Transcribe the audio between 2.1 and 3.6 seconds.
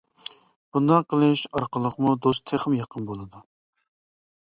دوست تېخىمۇ يېقىن بولىدۇ.